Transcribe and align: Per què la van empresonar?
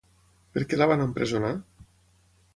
Per 0.55 0.63
què 0.71 0.79
la 0.79 0.87
van 0.93 1.05
empresonar? 1.05 1.53